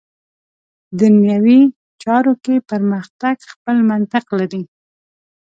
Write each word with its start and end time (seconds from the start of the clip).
دنیوي 0.99 1.61
چارو 2.03 2.33
کې 2.43 2.55
پرمختګ 2.69 3.35
خپل 3.51 3.75
منطق 3.89 4.25
لري. 4.39 4.63